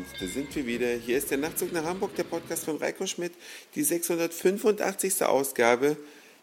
[0.00, 0.88] Und da sind wir wieder.
[0.94, 3.32] Hier ist der Nachtzug nach Hamburg, der Podcast von Reiko Schmidt,
[3.74, 5.22] die 685.
[5.24, 5.94] Ausgabe.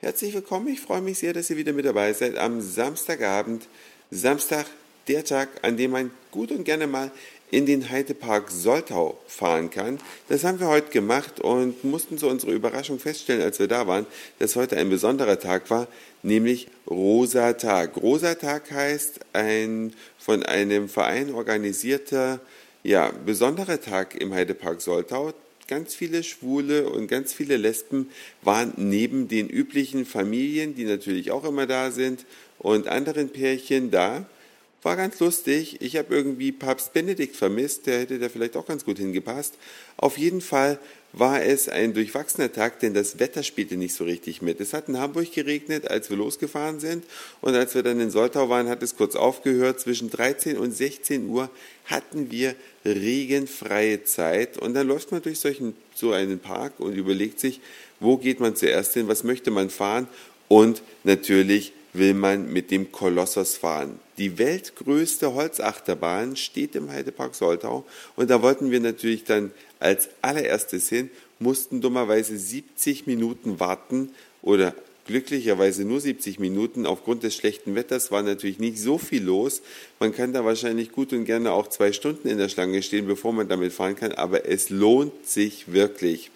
[0.00, 0.66] Herzlich willkommen.
[0.66, 3.68] Ich freue mich sehr, dass ihr wieder mit dabei seid am Samstagabend.
[4.10, 4.66] Samstag,
[5.06, 7.12] der Tag, an dem man gut und gerne mal
[7.52, 10.00] in den Heidepark Soltau fahren kann.
[10.28, 14.06] Das haben wir heute gemacht und mussten zu unserer Überraschung feststellen, als wir da waren,
[14.40, 15.86] dass heute ein besonderer Tag war,
[16.24, 17.98] nämlich Rosa Tag.
[17.98, 22.40] Rosa Tag heißt ein von einem Verein organisierter,
[22.84, 25.32] ja, besonderer Tag im Heidepark Soltau.
[25.66, 28.10] Ganz viele Schwule und ganz viele Lesben
[28.42, 32.26] waren neben den üblichen Familien, die natürlich auch immer da sind,
[32.58, 34.26] und anderen Pärchen da
[34.84, 35.80] war ganz lustig.
[35.80, 39.54] Ich habe irgendwie Papst Benedikt vermisst, der hätte da vielleicht auch ganz gut hingepasst.
[39.96, 40.78] Auf jeden Fall
[41.12, 44.60] war es ein durchwachsener Tag, denn das Wetter spielte nicht so richtig mit.
[44.60, 47.04] Es hat in Hamburg geregnet, als wir losgefahren sind.
[47.40, 49.80] Und als wir dann in Soltau waren, hat es kurz aufgehört.
[49.80, 51.50] Zwischen 13 und 16 Uhr
[51.84, 54.58] hatten wir regenfreie Zeit.
[54.58, 57.60] Und dann läuft man durch solchen, so einen Park und überlegt sich,
[58.00, 60.08] wo geht man zuerst hin, was möchte man fahren.
[60.48, 63.98] Und natürlich will man mit dem Kolossos fahren.
[64.18, 67.84] Die weltgrößte Holzachterbahn steht im Heidepark Soltau
[68.16, 74.10] und da wollten wir natürlich dann als allererstes hin, mussten dummerweise 70 Minuten warten
[74.42, 74.74] oder
[75.06, 76.86] glücklicherweise nur 70 Minuten.
[76.86, 79.62] Aufgrund des schlechten Wetters war natürlich nicht so viel los.
[80.00, 83.32] Man kann da wahrscheinlich gut und gerne auch zwei Stunden in der Schlange stehen, bevor
[83.32, 86.30] man damit fahren kann, aber es lohnt sich wirklich.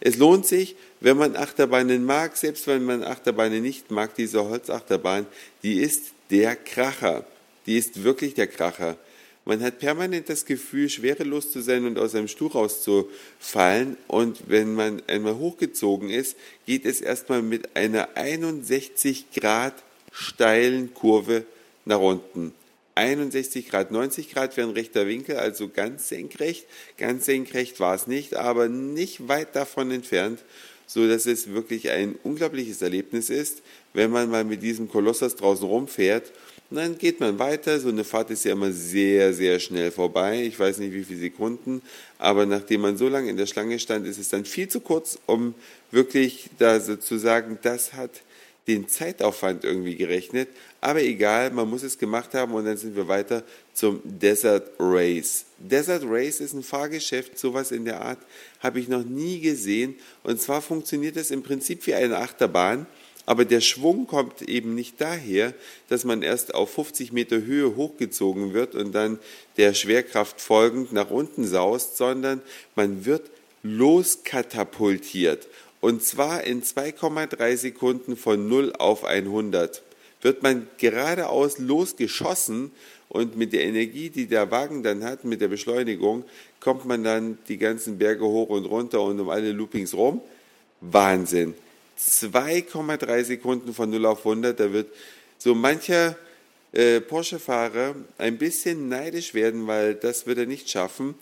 [0.00, 5.26] Es lohnt sich, wenn man Achterbahnen mag, selbst wenn man Achterbahnen nicht mag, diese Holzachterbahn,
[5.62, 7.26] die ist der Kracher.
[7.66, 8.96] Die ist wirklich der Kracher.
[9.44, 13.96] Man hat permanent das Gefühl, schwerelos zu sein und aus einem Stuhl rauszufallen.
[14.06, 19.74] Und wenn man einmal hochgezogen ist, geht es erstmal mit einer 61 Grad
[20.12, 21.44] steilen Kurve
[21.84, 22.54] nach unten.
[22.94, 26.66] 61 Grad, 90 Grad wäre ein rechter Winkel, also ganz senkrecht.
[26.98, 30.40] Ganz senkrecht war es nicht, aber nicht weit davon entfernt,
[30.86, 33.62] so dass es wirklich ein unglaubliches Erlebnis ist,
[33.94, 36.32] wenn man mal mit diesem Kolossus draußen rumfährt.
[36.70, 37.80] Und dann geht man weiter.
[37.80, 40.44] So eine Fahrt ist ja immer sehr, sehr schnell vorbei.
[40.44, 41.82] Ich weiß nicht, wie viele Sekunden.
[42.18, 45.18] Aber nachdem man so lange in der Schlange stand, ist es dann viel zu kurz,
[45.26, 45.54] um
[45.90, 48.10] wirklich da so zu sagen, das hat
[48.66, 50.48] den Zeitaufwand irgendwie gerechnet.
[50.80, 55.46] Aber egal, man muss es gemacht haben und dann sind wir weiter zum Desert Race.
[55.58, 58.18] Desert Race ist ein Fahrgeschäft, sowas in der Art
[58.60, 59.96] habe ich noch nie gesehen.
[60.22, 62.86] Und zwar funktioniert es im Prinzip wie eine Achterbahn.
[63.26, 65.54] Aber der Schwung kommt eben nicht daher,
[65.88, 69.18] dass man erst auf 50 Meter Höhe hochgezogen wird und dann
[69.56, 72.40] der Schwerkraft folgend nach unten saust, sondern
[72.74, 73.30] man wird
[73.62, 75.46] loskatapultiert.
[75.80, 79.82] Und zwar in 2,3 Sekunden von 0 auf 100
[80.22, 82.72] wird man geradeaus losgeschossen
[83.08, 86.24] und mit der Energie, die der Wagen dann hat, mit der Beschleunigung,
[86.60, 90.20] kommt man dann die ganzen Berge hoch und runter und um alle Loopings rum.
[90.80, 91.54] Wahnsinn.
[91.98, 94.88] 2,3 Sekunden von 0 auf 100, da wird
[95.38, 96.16] so mancher
[96.72, 101.14] äh, Porsche-Fahrer ein bisschen neidisch werden, weil das wird er nicht schaffen.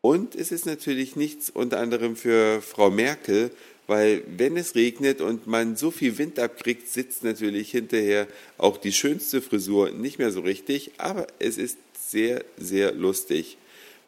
[0.00, 3.52] Und es ist natürlich nichts unter anderem für Frau Merkel,
[3.86, 8.26] weil wenn es regnet und man so viel Wind abkriegt, sitzt natürlich hinterher
[8.58, 13.56] auch die schönste Frisur nicht mehr so richtig, aber es ist sehr, sehr lustig.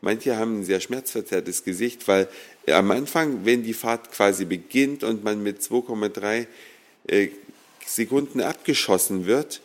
[0.00, 2.28] Manche haben ein sehr schmerzverzerrtes Gesicht, weil
[2.66, 6.46] am Anfang, wenn die Fahrt quasi beginnt und man mit 2,3
[7.06, 7.28] äh,
[7.86, 9.60] Sekunden abgeschossen wird,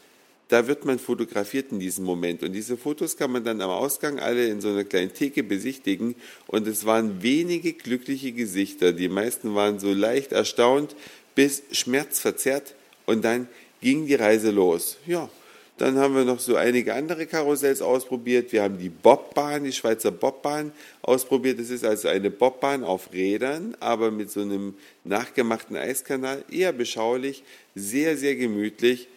[0.49, 2.41] da wird man fotografiert in diesem Moment.
[2.41, 6.15] Und diese Fotos kann man dann am Ausgang alle in so einer kleinen Theke besichtigen.
[6.47, 8.91] Und es waren wenige glückliche Gesichter.
[8.91, 10.95] Die meisten waren so leicht erstaunt
[11.35, 12.73] bis schmerzverzerrt.
[13.05, 13.47] Und dann
[13.79, 14.97] ging die Reise los.
[15.05, 15.29] Ja,
[15.77, 18.51] dann haben wir noch so einige andere Karussells ausprobiert.
[18.51, 20.71] Wir haben die Bobbahn, die Schweizer Bobbahn
[21.03, 21.59] ausprobiert.
[21.59, 24.73] Das ist also eine Bobbahn auf Rädern, aber mit so einem
[25.03, 26.43] nachgemachten Eiskanal.
[26.51, 27.43] Eher beschaulich,
[27.75, 29.07] sehr, sehr gemütlich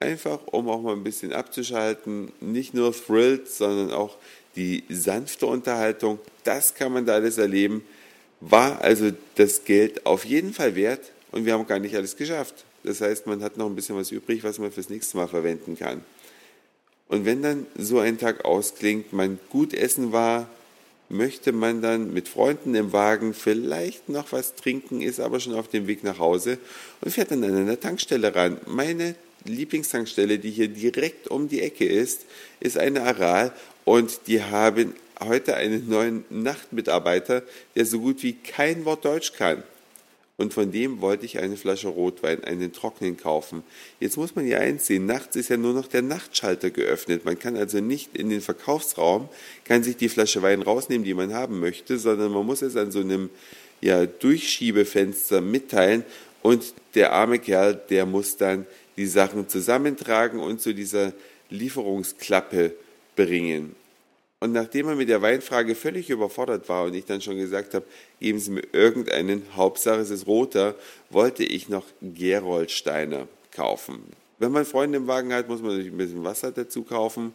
[0.00, 4.16] einfach um auch mal ein bisschen abzuschalten, nicht nur thrilled, sondern auch
[4.56, 7.84] die sanfte Unterhaltung, das kann man da alles erleben,
[8.40, 12.64] war also das Geld auf jeden Fall wert und wir haben gar nicht alles geschafft.
[12.82, 15.78] Das heißt, man hat noch ein bisschen was übrig, was man fürs nächste Mal verwenden
[15.78, 16.02] kann.
[17.08, 20.48] Und wenn dann so ein Tag ausklingt, man gut essen war,
[21.10, 25.68] möchte man dann mit Freunden im Wagen vielleicht noch was trinken, ist aber schon auf
[25.68, 26.58] dem Weg nach Hause
[27.00, 28.58] und fährt dann an einer Tankstelle ran.
[28.66, 32.26] Meine Lieblingstankstelle, die hier direkt um die Ecke ist,
[32.60, 33.52] ist eine Aral
[33.84, 37.42] und die haben heute einen neuen Nachtmitarbeiter,
[37.76, 39.62] der so gut wie kein Wort Deutsch kann.
[40.36, 43.62] und von dem wollte ich eine Flasche Rotwein, einen trockenen kaufen.
[44.00, 47.26] Jetzt muss man ja eins sehen, nachts ist ja nur noch der Nachtschalter geöffnet.
[47.26, 49.28] Man kann also nicht in den Verkaufsraum,
[49.64, 52.90] kann sich die Flasche Wein rausnehmen, die man haben möchte, sondern man muss es an
[52.90, 53.28] so einem
[53.82, 56.04] ja, Durchschiebefenster mitteilen
[56.40, 58.66] und der arme Kerl, der muss dann
[58.96, 61.12] die Sachen zusammentragen und zu dieser
[61.50, 62.74] Lieferungsklappe
[63.16, 63.74] bringen.
[64.42, 67.84] Und nachdem er mit der Weinfrage völlig überfordert war und ich dann schon gesagt habe,
[68.20, 70.74] geben Sie mir irgendeinen, Hauptsache es ist roter,
[71.10, 74.02] wollte ich noch Geroldsteiner kaufen.
[74.38, 77.34] Wenn man Freunde im Wagen hat, muss man natürlich ein bisschen Wasser dazu kaufen.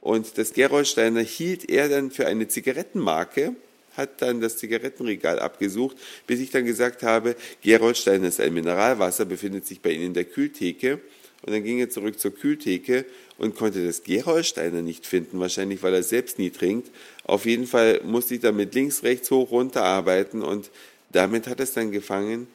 [0.00, 3.56] Und das Geroldsteiner hielt er dann für eine Zigarettenmarke,
[3.96, 5.96] hat dann das Zigarettenregal abgesucht,
[6.26, 10.24] bis ich dann gesagt habe, Geroldsteiner ist ein Mineralwasser, befindet sich bei Ihnen in der
[10.24, 11.00] Kühltheke.
[11.42, 13.04] Und dann ging er zurück zur Kühltheke
[13.36, 16.90] und konnte das Gerolsteiner nicht finden, wahrscheinlich weil er selbst nie trinkt.
[17.24, 20.70] Auf jeden Fall musste ich damit links, rechts, hoch, runter arbeiten und
[21.12, 22.46] damit hat es dann gefangen.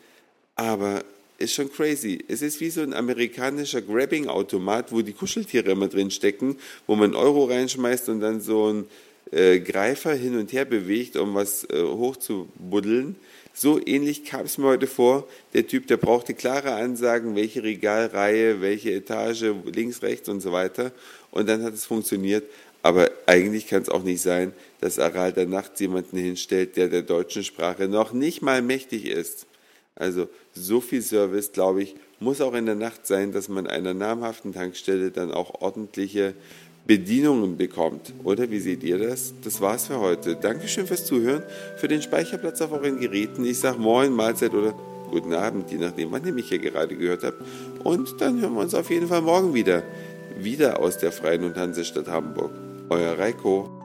[0.55, 1.03] Aber
[1.39, 2.23] ist schon crazy.
[2.27, 7.15] Es ist wie so ein amerikanischer Grabbing-Automat, wo die Kuscheltiere immer drin stecken, wo man
[7.15, 8.85] Euro reinschmeißt und dann so ein
[9.31, 13.15] äh, Greifer hin und her bewegt, um was äh, hochzubuddeln.
[13.53, 15.27] So ähnlich kam es mir heute vor.
[15.53, 20.91] Der Typ, der brauchte klare Ansagen, welche Regalreihe, welche Etage, links, rechts und so weiter.
[21.31, 22.45] Und dann hat es funktioniert.
[22.81, 27.01] Aber eigentlich kann es auch nicht sein, dass Aral der Nacht jemanden hinstellt, der der
[27.01, 29.45] deutschen Sprache noch nicht mal mächtig ist.
[29.95, 33.93] Also so viel Service, glaube ich, muss auch in der Nacht sein, dass man einer
[33.93, 36.33] namhaften Tankstelle dann auch ordentliche
[36.89, 38.13] Bedienungen bekommt.
[38.23, 39.35] Oder wie seht ihr das?
[39.43, 40.35] Das war's für heute.
[40.35, 41.43] Dankeschön fürs Zuhören,
[41.77, 43.45] für den Speicherplatz auf euren Geräten.
[43.45, 44.73] Ich sage Moin, Mahlzeit oder
[45.11, 47.43] guten Abend, je nachdem, wann ihr mich hier gerade gehört habt.
[47.83, 49.83] Und dann hören wir uns auf jeden Fall morgen wieder.
[50.39, 52.49] Wieder aus der Freien und Hansestadt Hamburg.
[52.89, 53.78] Euer Reiko.